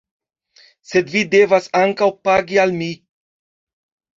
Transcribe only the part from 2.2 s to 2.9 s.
pagi al mi!